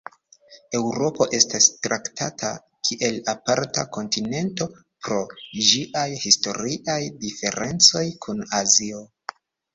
[0.77, 2.49] Eŭropo estas traktata
[2.89, 5.21] kiel aparta kontinento pro
[5.69, 9.07] ĝiaj historiaj diferencoj kun Azio.